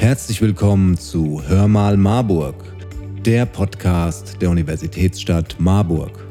[0.00, 2.54] Herzlich willkommen zu Hör mal Marburg,
[3.26, 6.26] der Podcast der Universitätsstadt Marburg.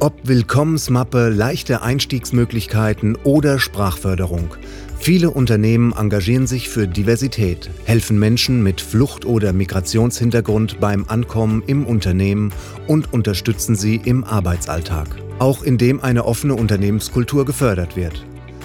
[0.00, 4.56] Ob Willkommensmappe, leichte Einstiegsmöglichkeiten oder Sprachförderung.
[4.98, 11.86] Viele Unternehmen engagieren sich für Diversität, helfen Menschen mit Flucht- oder Migrationshintergrund beim Ankommen im
[11.86, 12.52] Unternehmen
[12.88, 15.06] und unterstützen sie im Arbeitsalltag,
[15.38, 18.24] auch indem eine offene Unternehmenskultur gefördert wird.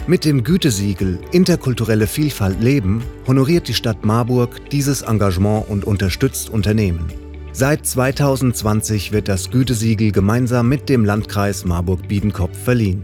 [0.10, 7.12] Mit dem Gütesiegel Interkulturelle Vielfalt leben honoriert die Stadt Marburg dieses Engagement und unterstützt Unternehmen.
[7.52, 13.04] Seit 2020 wird das Gütesiegel gemeinsam mit dem Landkreis Marburg-Biedenkopf verliehen.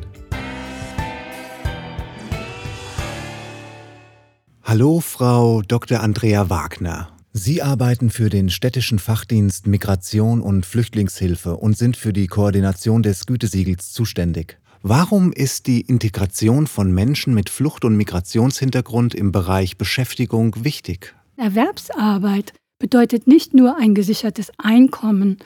[4.64, 6.00] Hallo, Frau Dr.
[6.00, 7.10] Andrea Wagner.
[7.34, 13.26] Sie arbeiten für den städtischen Fachdienst Migration und Flüchtlingshilfe und sind für die Koordination des
[13.26, 14.58] Gütesiegels zuständig.
[14.86, 21.16] Warum ist die Integration von Menschen mit Flucht- und Migrationshintergrund im Bereich Beschäftigung wichtig?
[21.38, 25.38] Erwerbsarbeit bedeutet nicht nur ein gesichertes Einkommen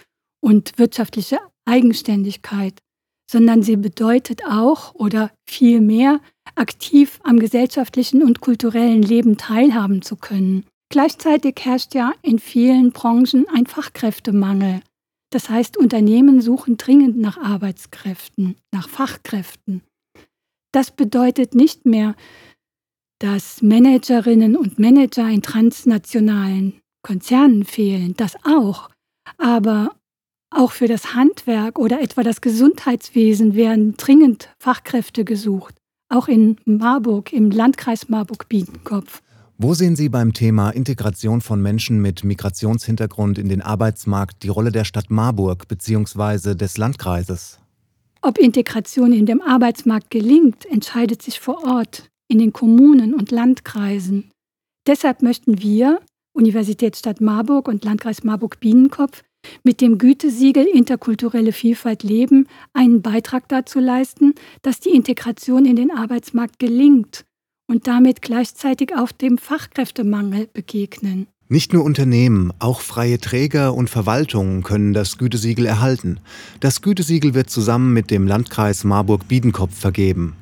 [0.41, 2.79] und wirtschaftliche Eigenständigkeit,
[3.29, 6.19] sondern sie bedeutet auch oder vielmehr
[6.55, 10.65] aktiv am gesellschaftlichen und kulturellen Leben teilhaben zu können.
[10.89, 14.81] Gleichzeitig herrscht ja in vielen Branchen ein Fachkräftemangel.
[15.29, 19.81] Das heißt, Unternehmen suchen dringend nach Arbeitskräften, nach Fachkräften.
[20.71, 22.15] Das bedeutet nicht mehr,
[23.19, 28.89] dass Managerinnen und Manager in transnationalen Konzernen fehlen, das auch.
[29.37, 29.95] Aber
[30.49, 35.75] auch für das Handwerk oder etwa das Gesundheitswesen werden dringend Fachkräfte gesucht.
[36.09, 39.21] Auch in Marburg, im Landkreis Marburg-Biedenkopf.
[39.59, 44.71] Wo sehen Sie beim Thema Integration von Menschen mit Migrationshintergrund in den Arbeitsmarkt die Rolle
[44.71, 46.53] der Stadt Marburg bzw.
[46.53, 47.57] des Landkreises?
[48.21, 54.29] Ob Integration in dem Arbeitsmarkt gelingt, entscheidet sich vor Ort, in den Kommunen und Landkreisen.
[54.85, 56.01] Deshalb möchten wir,
[56.33, 59.23] Universitätsstadt Marburg und Landkreis Marburg-Biedenkopf,
[59.63, 65.89] mit dem Gütesiegel Interkulturelle Vielfalt leben einen Beitrag dazu leisten, dass die Integration in den
[65.89, 67.25] Arbeitsmarkt gelingt
[67.67, 71.27] und damit gleichzeitig auch dem Fachkräftemangel begegnen.
[71.49, 76.19] Nicht nur Unternehmen, auch freie Träger und Verwaltungen können das Gütesiegel erhalten.
[76.59, 80.35] Das Gütesiegel wird zusammen mit dem Landkreis Marburg-Biedenkopf vergeben.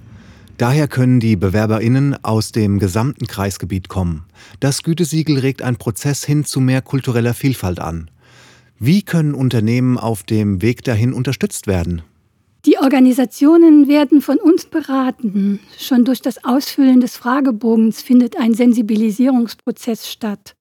[0.58, 4.24] Daher können die Bewerberinnen aus dem gesamten Kreisgebiet kommen.
[4.62, 8.10] Das Gütesiegel regt einen Prozess hin zu mehr kultureller Vielfalt an.
[8.80, 12.02] Wie können Unternehmen auf dem Weg dahin unterstützt werden?
[12.66, 15.60] Die Organisationen werden von uns beraten.
[15.78, 20.56] Schon durch das Ausfüllen des Fragebogens findet ein Sensibilisierungsprozess statt.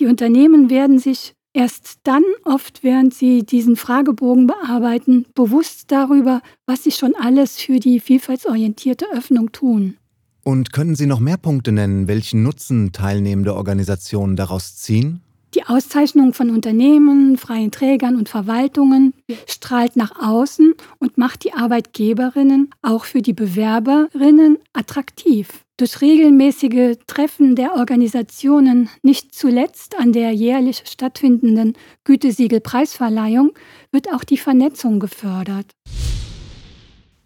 [0.00, 6.84] Die Unternehmen werden sich erst dann oft, während sie diesen Fragebogen bearbeiten, bewusst darüber, was
[6.84, 9.98] sie schon alles für die vielfaltsorientierte Öffnung tun.
[10.44, 15.20] Und können Sie noch mehr Punkte nennen, welchen Nutzen teilnehmende Organisationen daraus ziehen?
[15.54, 19.12] Die Auszeichnung von Unternehmen, freien Trägern und Verwaltungen
[19.46, 25.48] strahlt nach außen und macht die Arbeitgeberinnen auch für die Bewerberinnen attraktiv.
[25.76, 31.74] Durch regelmäßige Treffen der Organisationen, nicht zuletzt an der jährlich stattfindenden
[32.04, 33.52] Gütesiegel-Preisverleihung,
[33.90, 35.66] wird auch die Vernetzung gefördert.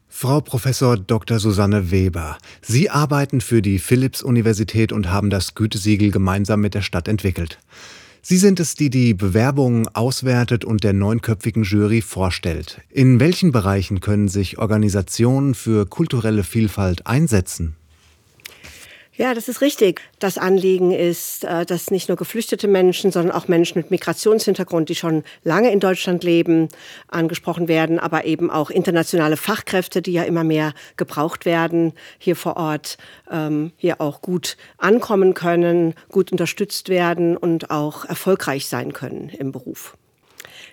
[0.08, 1.38] Frau Professor Dr.
[1.38, 7.06] Susanne Weber, Sie arbeiten für die Philipps-Universität und haben das Gütesiegel gemeinsam mit der Stadt
[7.06, 7.58] entwickelt.
[8.28, 12.80] Sie sind es, die die Bewerbungen auswertet und der neunköpfigen Jury vorstellt.
[12.90, 17.76] In welchen Bereichen können sich Organisationen für kulturelle Vielfalt einsetzen?
[19.18, 20.02] Ja, das ist richtig.
[20.18, 24.94] Das Anliegen ist, äh, dass nicht nur geflüchtete Menschen, sondern auch Menschen mit Migrationshintergrund, die
[24.94, 26.68] schon lange in Deutschland leben,
[27.08, 32.58] angesprochen werden, aber eben auch internationale Fachkräfte, die ja immer mehr gebraucht werden, hier vor
[32.58, 32.98] Ort,
[33.30, 39.50] ähm, hier auch gut ankommen können, gut unterstützt werden und auch erfolgreich sein können im
[39.50, 39.96] Beruf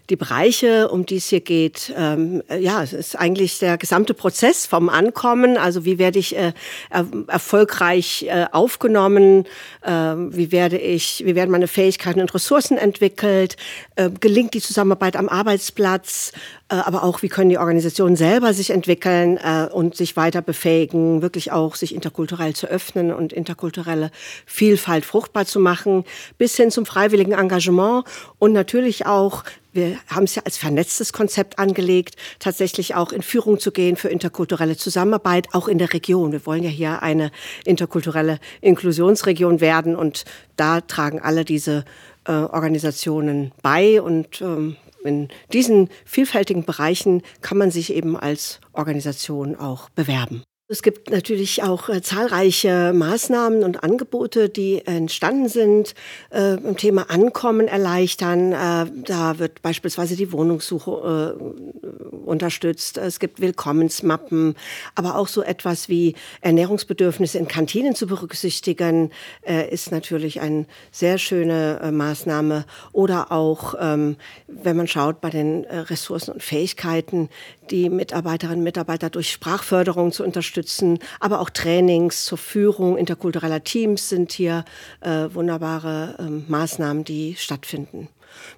[0.10, 4.66] die Bereiche, um die es hier geht, ähm, ja, es ist eigentlich der gesamte Prozess
[4.66, 5.58] vom Ankommen.
[5.58, 6.52] Also wie werde ich äh,
[6.90, 9.46] er erfolgreich äh, aufgenommen?
[9.82, 13.56] Äh, wie werde ich, wie werden meine Fähigkeiten und Ressourcen entwickelt?
[13.96, 16.34] Äh, gelingt die Zusammenarbeit am Arbeitsplatz?
[16.68, 21.22] Äh, aber auch, wie können die Organisationen selber sich entwickeln äh, und sich weiter befähigen,
[21.22, 24.12] wirklich auch sich interkulturell zu öffnen und interkulturelle
[24.46, 26.04] Vielfalt fruchtbar zu machen,
[26.38, 28.06] bis hin zum freiwilligen Engagement
[28.40, 33.60] und natürlich auch wir haben es ja als vernetztes Konzept angelegt, tatsächlich auch in Führung
[33.60, 36.32] zu gehen für interkulturelle Zusammenarbeit, auch in der Region.
[36.32, 37.32] Wir wollen ja hier eine
[37.66, 40.26] interkulturelle Inklusionsregion werden und
[40.56, 41.86] da tragen alle diese
[42.26, 49.56] äh, Organisationen bei und ähm, in diesen vielfältigen Bereichen kann man sich eben als Organisation
[49.56, 50.44] auch bewerben.
[50.74, 55.94] Es gibt natürlich auch äh, zahlreiche Maßnahmen und Angebote, die entstanden sind
[56.32, 58.54] äh, im Thema Ankommen erleichtern.
[58.54, 62.98] Äh, da wird beispielsweise die Wohnungssuche äh, unterstützt.
[62.98, 64.56] Es gibt Willkommensmappen,
[64.96, 69.12] aber auch so etwas wie Ernährungsbedürfnisse in Kantinen zu berücksichtigen,
[69.48, 72.66] äh, ist natürlich eine sehr schöne äh, Maßnahme.
[72.92, 74.18] Oder auch, ähm,
[74.48, 77.30] wenn man schaut bei den Ressourcen und Fähigkeiten,
[77.70, 84.10] die Mitarbeiterinnen und Mitarbeiter durch Sprachförderung zu unterstützen, aber auch Trainings zur Führung interkultureller Teams
[84.10, 84.66] sind hier
[85.02, 88.10] äh, wunderbare äh, Maßnahmen, die stattfinden.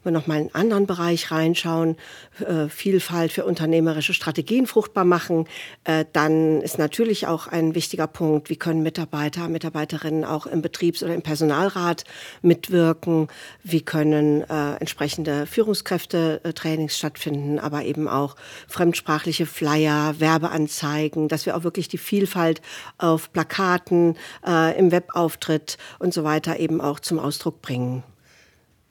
[0.04, 1.98] Wenn wir nochmal in einen anderen Bereich reinschauen,
[2.40, 5.48] äh, Vielfalt für unternehmerische Strategien fruchtbar machen,
[5.84, 11.04] äh, dann ist natürlich auch ein wichtiger Punkt, wie können Mitarbeiter, Mitarbeiterinnen auch im Betriebs-
[11.04, 12.04] oder im Personalrat
[12.42, 13.28] mitwirken,
[13.64, 18.36] wie können äh, entsprechende Führungskräfte-Trainings stattfinden, aber eben auch
[18.68, 22.62] fremdsprachliche Flyer, Werbeanzeigen, dass wir auch wirklich die Vielfalt
[22.98, 28.04] auf Plakaten, äh, im Webauftritt und so weiter eben auch zum Ausdruck bringen.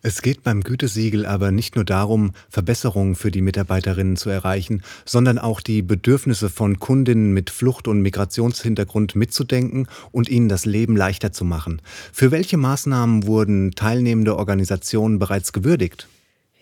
[0.06, 5.38] Es geht beim Gütesiegel aber nicht nur darum, Verbesserungen für die Mitarbeiterinnen zu erreichen, sondern
[5.38, 11.32] auch die Bedürfnisse von Kundinnen mit Flucht- und Migrationshintergrund mitzudenken und ihnen das Leben leichter
[11.32, 11.80] zu machen.
[12.12, 16.06] Für welche Maßnahmen wurden teilnehmende Organisationen bereits gewürdigt?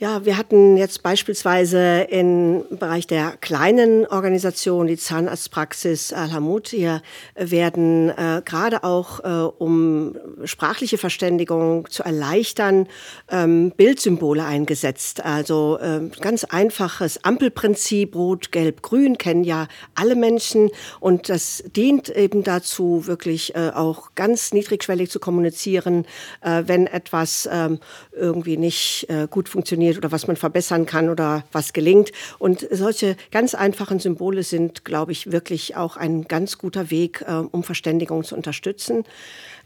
[0.03, 7.03] Ja, wir hatten jetzt beispielsweise im Bereich der kleinen Organisation, die Zahnarztpraxis Al-Hamud, hier
[7.37, 12.89] werden äh, gerade auch, äh, um sprachliche Verständigung zu erleichtern,
[13.31, 15.25] ähm, Bildsymbole eingesetzt.
[15.25, 20.71] Also äh, ganz einfaches Ampelprinzip, Rot, Gelb, Grün, kennen ja alle Menschen.
[20.99, 26.07] Und das dient eben dazu, wirklich äh, auch ganz niedrigschwellig zu kommunizieren,
[26.41, 27.79] äh, wenn etwas ähm,
[28.11, 32.13] irgendwie nicht äh, gut funktioniert funktioniert oder was man verbessern kann oder was gelingt.
[32.39, 37.33] Und solche ganz einfachen Symbole sind, glaube ich, wirklich auch ein ganz guter Weg, äh,
[37.33, 39.05] um Verständigung zu unterstützen.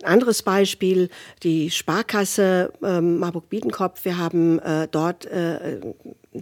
[0.02, 1.08] Ein anderes Beispiel,
[1.42, 4.04] die Sparkasse ähm, Marburg-Biedenkopf.
[4.04, 5.80] Wir haben äh, dort äh,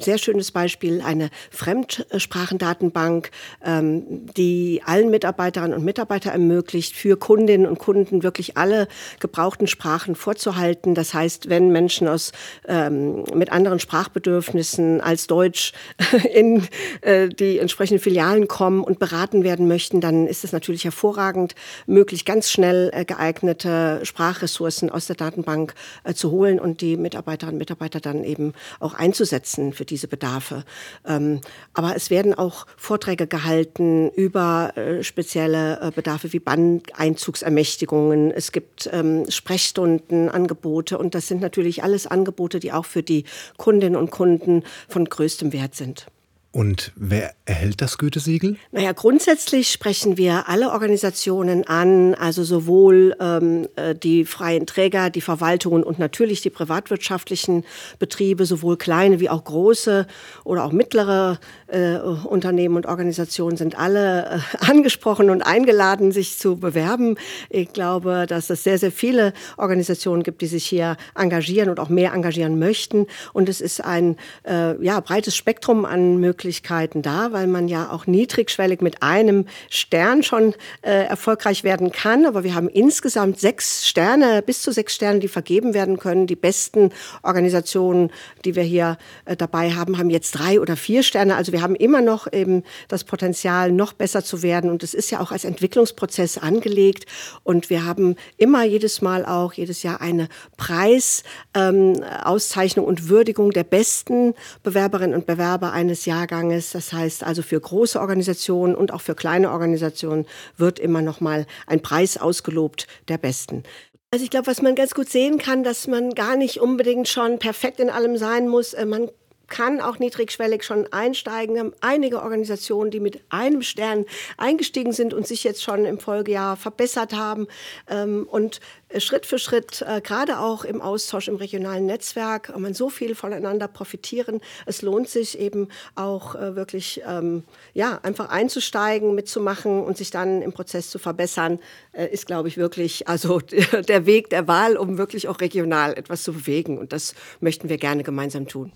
[0.00, 3.31] sehr schönes Beispiel, eine Fremdsprachendatenbank,
[3.64, 8.88] ähm, die allen Mitarbeiterinnen und Mitarbeitern ermöglicht, für Kundinnen und Kunden wirklich alle
[9.20, 10.94] gebrauchten Sprachen vorzuhalten.
[10.94, 12.32] Das heißt, wenn Menschen aus,
[12.67, 15.73] ähm, mit anderen Sprachbedürfnissen als Deutsch
[16.32, 16.67] in
[17.02, 21.55] äh, die entsprechenden Filialen kommen und beraten werden möchten, dann ist es natürlich hervorragend
[21.87, 25.75] möglich, ganz schnell äh, geeignet geeignete Sprachressourcen aus der Datenbank
[26.05, 30.64] äh, zu holen und die Mitarbeiterinnen und Mitarbeiter dann eben auch einzusetzen für diese Bedarfe.
[31.06, 31.40] Ähm,
[31.72, 38.31] aber es werden auch Vorträge gehalten über äh, spezielle äh, Bedarfe wie Bandeinzugsermächtigungen.
[38.31, 43.25] Es gibt ähm, Sprechstunden, Angebote und das sind natürlich alles Angebote, die auch für die
[43.56, 46.06] Kundinnen und Kunden von größtem Wert sind.
[46.54, 48.56] Und wer erhält das Gütesiegel?
[48.70, 55.20] Naja, grundsätzlich sprechen wir alle Organisationen an, also sowohl ähm, äh, die freien Träger, die
[55.20, 57.64] Verwaltungen und natürlich die privatwirtschaftlichen
[57.98, 60.06] Betriebe, sowohl kleine wie auch große
[60.44, 64.38] oder auch mittlere äh, Unternehmen und Organisationen sind alle äh,
[64.70, 67.16] angesprochen und eingeladen, sich zu bewerben.
[67.50, 71.88] Ich glaube, dass es sehr, sehr viele Organisationen gibt, die sich hier engagieren und auch
[71.88, 73.08] mehr engagieren möchten.
[73.32, 74.16] Und es ist ein
[74.46, 80.23] äh, ja, breites Spektrum an Möglichkeiten da, weil man ja auch niedrigschwellig mit einem Stern
[80.23, 82.26] schon äh, erfolgreich werden kann.
[82.26, 86.26] Aber wir haben insgesamt sechs Sterne, bis zu sechs Sterne, die vergeben werden können.
[86.26, 86.90] Die besten
[87.23, 88.11] Organisationen,
[88.45, 91.37] die wir hier äh, dabei haben, haben jetzt drei oder vier Sterne.
[91.37, 94.68] Also wir haben immer noch eben das Potenzial, noch besser zu werden.
[94.68, 97.07] Und es ist ja auch als Entwicklungsprozess angelegt.
[97.42, 100.28] Und wir haben immer jedes Mal auch, jedes Jahr eine
[100.59, 106.04] Preisauszeichnung ähm, und Würdigung der besten Bewerberinnen und Bewerber eines
[106.35, 106.73] Jahrganges.
[106.73, 110.26] Das heißt also für große Organisationen und auch für kleine Organisationen
[110.57, 113.62] wird immer noch mal ein Preis ausgelobt der besten.
[114.11, 117.38] Also ich glaube, was man ganz gut sehen kann, dass man gar nicht unbedingt schon
[117.38, 118.73] perfekt in allem sein muss.
[118.73, 119.11] Äh, man
[119.48, 121.58] kann auch niedrigschwellig schon einsteigen.
[121.58, 126.56] Haben einige Organisationen, die mit einem Stern eingestiegen sind und sich jetzt schon im Folgejahr
[126.56, 127.46] verbessert haben.
[127.88, 128.60] Ähm, und
[128.98, 133.14] Schritt für Schritt, äh, gerade auch im Austausch im regionalen Netzwerk, kann man so viel
[133.14, 134.40] voneinander profitieren.
[134.66, 140.42] Es lohnt sich eben auch äh, wirklich, ähm, ja, einfach einzusteigen, mitzumachen und sich dann
[140.42, 141.58] im Prozess zu verbessern,
[141.92, 143.40] äh, ist, glaube ich, wirklich also
[143.88, 146.78] der Weg der Wahl, um wirklich auch regional etwas zu bewegen.
[146.78, 148.72] Und das möchten wir gerne gemeinsam tun.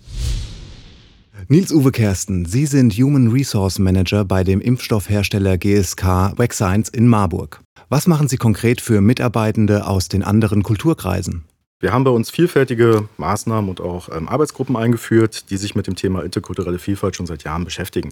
[1.47, 7.61] Nils-Uwe Kersten, Sie sind Human Resource Manager bei dem Impfstoffhersteller GSK Vaccines in Marburg.
[7.87, 11.45] Was machen Sie konkret für Mitarbeitende aus den anderen Kulturkreisen?
[11.81, 15.95] Wir haben bei uns vielfältige Maßnahmen und auch ähm, Arbeitsgruppen eingeführt, die sich mit dem
[15.95, 18.11] Thema interkulturelle Vielfalt schon seit Jahren beschäftigen.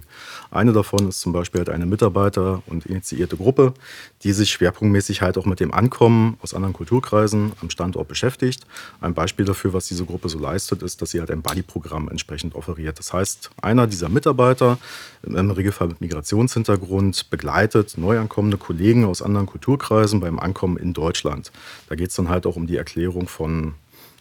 [0.51, 3.73] Eine davon ist zum Beispiel halt eine Mitarbeiter- und initiierte Gruppe,
[4.23, 8.65] die sich schwerpunktmäßig halt auch mit dem Ankommen aus anderen Kulturkreisen am Standort beschäftigt.
[9.01, 12.55] Ein Beispiel dafür, was diese Gruppe so leistet, ist, dass sie halt ein Buddy-Programm entsprechend
[12.55, 12.97] offeriert.
[12.99, 14.77] Das heißt, einer dieser Mitarbeiter,
[15.23, 21.51] im Regelfall mit Migrationshintergrund, begleitet neu ankommende Kollegen aus anderen Kulturkreisen beim Ankommen in Deutschland.
[21.89, 23.56] Da geht es dann halt auch um die Erklärung von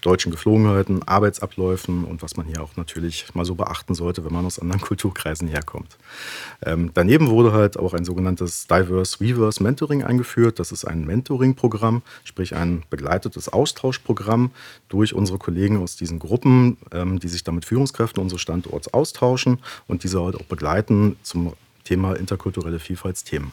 [0.06, 4.46] deutschen Geflogenheiten, Arbeitsabläufen und was man hier auch natürlich mal so beachten sollte, wenn man
[4.46, 5.98] aus anderen Kulturkreisen herkommt.
[6.64, 10.60] Ähm, daneben wurde halt auch ein sogenanntes Diverse Reverse Mentoring eingeführt.
[10.60, 14.52] Das ist ein Mentoring-Programm, sprich ein begleitetes Austauschprogramm
[14.88, 19.58] durch unsere Kollegen aus diesen Gruppen, ähm, die sich da mit Führungskräften unseres Standorts austauschen
[19.88, 23.50] und diese halt auch begleiten zum Thema interkulturelle Vielfaltsthemen.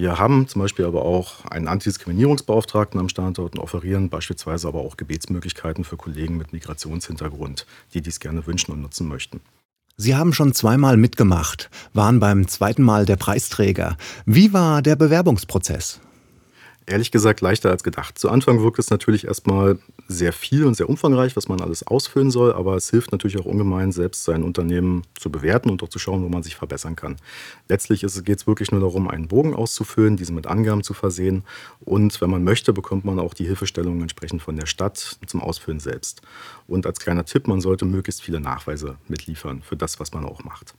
[0.00, 4.96] Wir haben zum Beispiel aber auch einen Antidiskriminierungsbeauftragten am Standort und offerieren beispielsweise aber auch
[4.96, 9.42] Gebetsmöglichkeiten für Kollegen mit Migrationshintergrund, die dies gerne wünschen und nutzen möchten.
[9.98, 13.98] Sie haben schon zweimal mitgemacht, waren beim zweiten Mal der Preisträger.
[14.24, 16.00] Wie war der Bewerbungsprozess?
[16.90, 18.18] Ehrlich gesagt leichter als gedacht.
[18.18, 19.78] Zu Anfang wirkt es natürlich erstmal
[20.08, 23.44] sehr viel und sehr umfangreich, was man alles ausfüllen soll, aber es hilft natürlich auch
[23.44, 27.16] ungemein, selbst sein Unternehmen zu bewerten und auch zu schauen, wo man sich verbessern kann.
[27.68, 31.44] Letztlich geht es wirklich nur darum, einen Bogen auszufüllen, diesen mit Angaben zu versehen
[31.80, 35.80] und wenn man möchte, bekommt man auch die Hilfestellungen entsprechend von der Stadt zum Ausfüllen
[35.80, 36.22] selbst.
[36.66, 40.44] Und als kleiner Tipp, man sollte möglichst viele Nachweise mitliefern für das, was man auch
[40.44, 40.74] macht.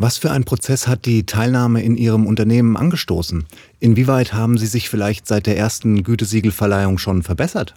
[0.00, 3.46] Was für ein Prozess hat die Teilnahme in Ihrem Unternehmen angestoßen?
[3.80, 7.74] Inwieweit haben Sie sich vielleicht seit der ersten Gütesiegelverleihung schon verbessert?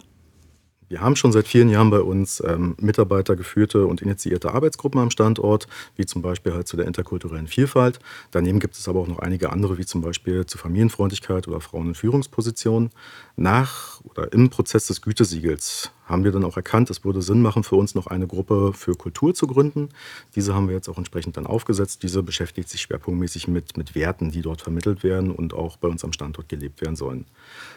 [0.88, 5.66] Wir haben schon seit vielen Jahren bei uns ähm, mitarbeitergeführte und initiierte Arbeitsgruppen am Standort,
[5.96, 7.98] wie zum Beispiel halt zu der interkulturellen Vielfalt.
[8.30, 11.88] Daneben gibt es aber auch noch einige andere, wie zum Beispiel zu Familienfreundlichkeit oder Frauen
[11.88, 12.90] in Führungspositionen.
[13.34, 17.62] Nach oder im Prozess des Gütesiegels haben wir dann auch erkannt, es würde Sinn machen,
[17.62, 19.88] für uns noch eine Gruppe für Kultur zu gründen.
[20.34, 22.02] Diese haben wir jetzt auch entsprechend dann aufgesetzt.
[22.02, 26.04] Diese beschäftigt sich schwerpunktmäßig mit, mit Werten, die dort vermittelt werden und auch bei uns
[26.04, 27.26] am Standort gelebt werden sollen.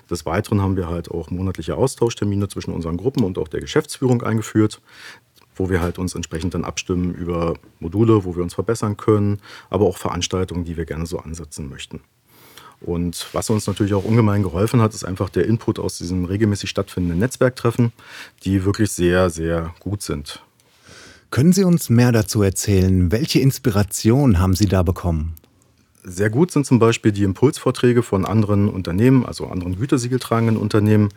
[0.09, 4.21] Des Weiteren haben wir halt auch monatliche Austauschtermine zwischen unseren Gruppen und auch der Geschäftsführung
[4.21, 4.81] eingeführt
[5.57, 9.39] wo wir halt uns entsprechend dann abstimmen über Module, wo wir uns verbessern können,
[9.69, 12.01] aber auch Veranstaltungen, die wir gerne so ansetzen möchten.
[12.81, 16.69] Und was uns natürlich auch ungemein geholfen hat, ist einfach der Input aus diesen regelmäßig
[16.69, 17.93] stattfindenden Netzwerktreffen,
[18.43, 20.41] die wirklich sehr, sehr gut sind.
[21.31, 23.11] Können Sie uns mehr dazu erzählen?
[23.11, 25.35] Welche Inspiration haben Sie da bekommen?
[26.07, 31.09] Sehr gut sind zum Beispiel die Impulsvorträge von anderen Unternehmen, also anderen gütesiegeltragenden Unternehmen,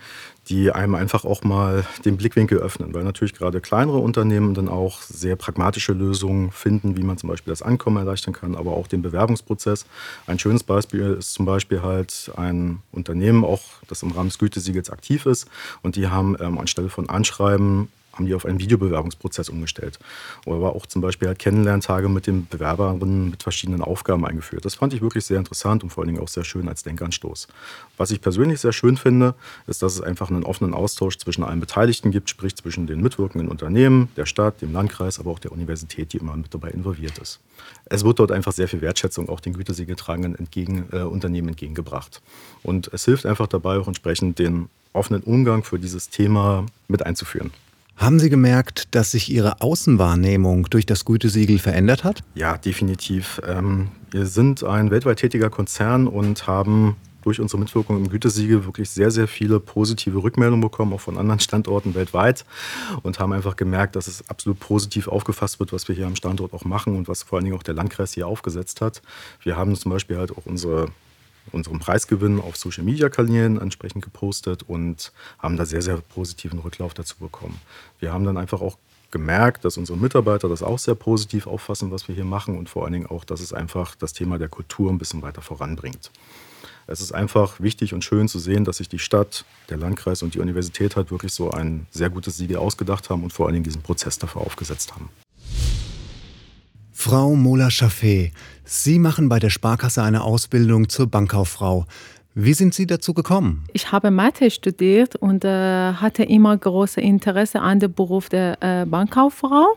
[0.49, 5.03] die einem einfach auch mal den Blickwinkel öffnen, weil natürlich gerade kleinere Unternehmen dann auch
[5.03, 9.03] sehr pragmatische Lösungen finden, wie man zum Beispiel das Ankommen erleichtern kann, aber auch den
[9.03, 9.85] Bewerbungsprozess.
[10.27, 14.89] Ein schönes Beispiel ist zum Beispiel halt ein Unternehmen, auch das im Rahmen des Gütesiegels
[14.89, 15.49] aktiv ist
[15.83, 17.89] und die haben ähm, anstelle von Anschreiben
[18.19, 19.99] haben die auf einen Videobewerbungsprozess umgestellt.
[20.45, 24.65] Oder auch zum Beispiel halt Kennenlerntage mit den Bewerberinnen mit verschiedenen Aufgaben eingeführt.
[24.65, 27.49] Das fand ich wirklich sehr interessant und vor allen Dingen auch sehr schön als Denkanstoß.
[27.97, 29.35] Was ich persönlich sehr schön finde,
[29.67, 33.49] ist, dass es einfach einen offenen Austausch zwischen allen Beteiligten gibt, sprich zwischen den mitwirkenden
[33.49, 37.41] Unternehmen, der Stadt, dem Landkreis, aber auch der Universität, die immer mit dabei involviert ist.
[37.87, 42.21] Es wird dort einfach sehr viel Wertschätzung auch den Gütesiegeltragenden entgegen, äh, Unternehmen entgegengebracht.
[42.63, 47.51] Und es hilft einfach dabei, auch entsprechend den offenen Umgang für dieses Thema mit einzuführen.
[47.99, 52.23] Haben Sie gemerkt, dass sich Ihre Außenwahrnehmung durch das Gütesiegel verändert hat?
[52.37, 53.41] Ja, definitiv.
[53.45, 58.89] Ähm, wir sind ein weltweit tätiger Konzern und haben durch unsere Mitwirkung im Gütesiegel wirklich
[58.89, 62.45] sehr, sehr viele positive Rückmeldungen bekommen, auch von anderen Standorten weltweit
[63.03, 66.53] und haben einfach gemerkt, dass es absolut positiv aufgefasst wird, was wir hier am Standort
[66.53, 69.03] auch machen und was vor allen Dingen auch der Landkreis hier aufgesetzt hat.
[69.43, 70.87] Wir haben zum Beispiel halt auch unsere
[71.53, 76.95] unseren Preisgewinn auf Social Media Kanälen entsprechend gepostet und haben da sehr, sehr positiven Rücklauf
[76.95, 77.61] dazu bekommen.
[78.01, 78.79] Wir haben dann einfach auch
[79.11, 82.85] gemerkt, dass unsere Mitarbeiter das auch sehr positiv auffassen, was wir hier machen und vor
[82.85, 86.11] allen Dingen auch, dass es einfach das Thema der Kultur ein bisschen weiter voranbringt.
[86.87, 90.35] Es ist einfach wichtig und schön zu sehen, dass sich die Stadt, der Landkreis und
[90.35, 93.65] die Universität halt wirklich so ein sehr gutes Siegel ausgedacht haben und vor allen Dingen
[93.65, 95.11] diesen Prozess dafür aufgesetzt haben.
[97.01, 98.33] Frau Mola-Chaffé,
[98.65, 101.87] Sie machen bei der Sparkasse eine Ausbildung zur Bankkauffrau.
[102.35, 103.63] Wie sind Sie dazu gekommen?
[103.73, 108.85] Ich habe Mathe studiert und äh, hatte immer großes Interesse an dem Beruf der äh,
[108.85, 109.77] Bankkauffrau.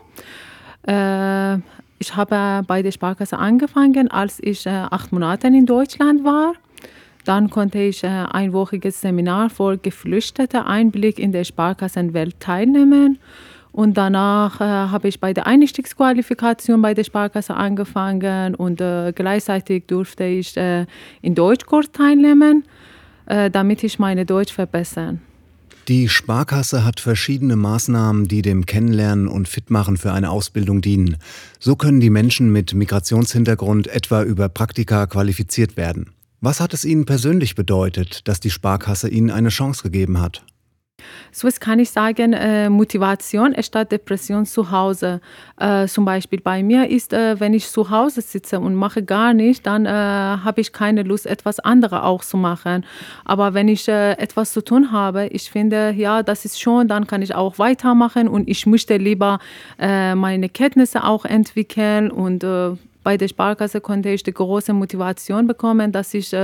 [0.84, 1.58] Äh,
[2.00, 6.54] ich habe bei der Sparkasse angefangen, als ich äh, acht Monate in Deutschland war.
[7.24, 13.20] Dann konnte ich äh, ein einwöchiges Seminar für Geflüchtete Einblick in der Sparkassenwelt teilnehmen.
[13.72, 19.86] Und danach äh, habe ich bei der Einstiegsqualifikation bei der Sparkasse angefangen und äh, gleichzeitig
[19.86, 20.86] durfte ich äh,
[21.22, 22.64] in Deutschkurs teilnehmen,
[23.26, 25.22] äh, damit ich meine Deutsch verbessern.
[25.88, 31.16] Die Sparkasse hat verschiedene Maßnahmen, die dem Kennenlernen und Fitmachen für eine Ausbildung dienen.
[31.58, 36.10] So können die Menschen mit Migrationshintergrund etwa über Praktika qualifiziert werden.
[36.40, 40.44] Was hat es Ihnen persönlich bedeutet, dass die Sparkasse Ihnen eine Chance gegeben hat?
[41.30, 45.20] So was kann ich sagen, äh, Motivation statt Depression zu Hause.
[45.58, 49.34] Äh, zum Beispiel bei mir ist, äh, wenn ich zu Hause sitze und mache gar
[49.34, 52.84] nichts, dann äh, habe ich keine Lust, etwas anderes auch zu machen.
[53.24, 57.06] Aber wenn ich äh, etwas zu tun habe, ich finde, ja, das ist schon, dann
[57.06, 59.38] kann ich auch weitermachen und ich möchte lieber
[59.78, 62.44] äh, meine Kenntnisse auch entwickeln und
[63.04, 66.34] bei der Sparkasse konnte ich die große Motivation bekommen, dass ich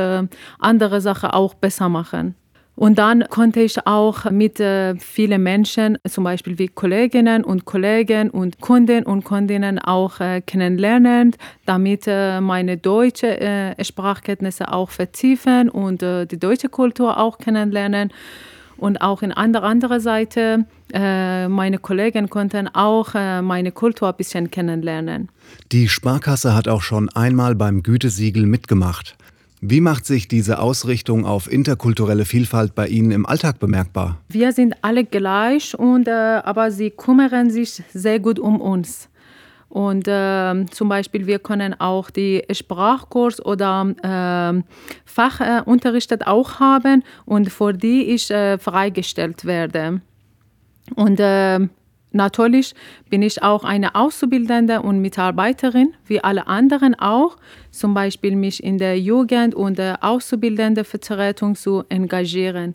[0.58, 2.34] andere Sachen auch besser mache.
[2.78, 8.30] Und dann konnte ich auch mit äh, vielen Menschen, zum Beispiel wie Kolleginnen und Kollegen
[8.30, 11.34] und Kunden und Kundinnen auch äh, kennenlernen,
[11.66, 18.12] damit äh, meine deutsche äh, Sprachkenntnisse auch vertiefen und äh, die deutsche Kultur auch kennenlernen.
[18.76, 24.52] Und auch in andere, andere Seite, äh, meine Kollegen konnten auch meine Kultur ein bisschen
[24.52, 25.30] kennenlernen.
[25.72, 29.16] Die Sparkasse hat auch schon einmal beim Gütesiegel mitgemacht.
[29.60, 34.18] Wie macht sich diese Ausrichtung auf interkulturelle Vielfalt bei Ihnen im Alltag bemerkbar?
[34.28, 39.08] Wir sind alle gleich, und, äh, aber sie kümmern sich sehr gut um uns.
[39.68, 44.62] Und äh, zum Beispiel, wir können auch die Sprachkurs oder äh,
[45.04, 50.00] Fachunterricht auch haben und für die ich äh, freigestellt werde.
[50.94, 51.68] Und äh,
[52.12, 52.74] Natürlich
[53.10, 57.36] bin ich auch eine Auszubildende und Mitarbeiterin, wie alle anderen auch,
[57.70, 62.74] zum Beispiel mich in der Jugend- und der Auszubildendenvertretung zu engagieren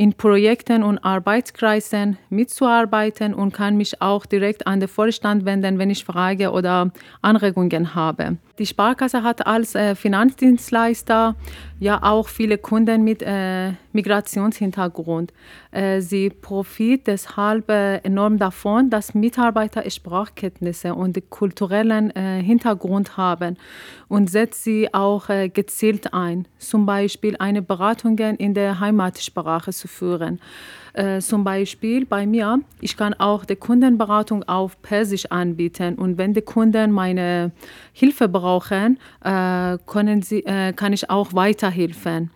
[0.00, 5.90] in Projekten und Arbeitskreisen mitzuarbeiten und kann mich auch direkt an den Vorstand wenden, wenn
[5.90, 6.90] ich Fragen oder
[7.20, 8.38] Anregungen habe.
[8.58, 11.34] Die Sparkasse hat als äh, Finanzdienstleister
[11.78, 15.32] ja auch viele Kunden mit äh, Migrationshintergrund.
[15.70, 23.56] Äh, sie profitiert deshalb enorm davon, dass Mitarbeiter Sprachkenntnisse und kulturellen Hintergrund haben
[24.08, 30.40] und setzt sie auch gezielt ein, zum Beispiel eine Beratung in der Heimatsprache zu führen.
[30.92, 36.34] Äh, zum Beispiel bei mir, ich kann auch die Kundenberatung auf Persisch anbieten und wenn
[36.34, 37.52] die Kunden meine
[37.92, 42.30] Hilfe brauchen, äh, können sie, äh, kann ich auch weiterhelfen.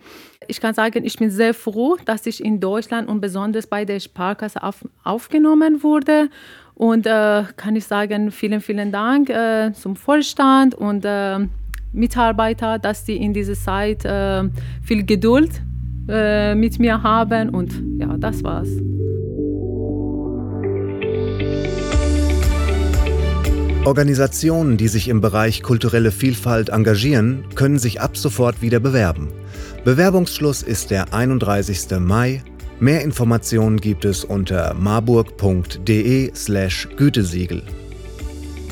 [0.47, 3.99] Ich kann sagen, ich bin sehr froh, dass ich in Deutschland und besonders bei der
[3.99, 6.29] Sparkasse auf, aufgenommen wurde.
[6.75, 11.39] Und äh, kann ich sagen, vielen, vielen Dank äh, zum Vorstand und äh,
[11.91, 14.03] Mitarbeiter, dass sie in dieser Zeit
[14.83, 15.61] viel Geduld
[16.07, 18.69] äh, mit mir haben und ja, das war's.
[23.85, 29.27] Organisationen, die sich im Bereich kulturelle Vielfalt engagieren, können sich ab sofort wieder bewerben.
[29.83, 31.99] Bewerbungsschluss ist der 31.
[31.99, 32.41] Mai.
[32.79, 37.61] Mehr Informationen gibt es unter marburg.de/gütesiegel.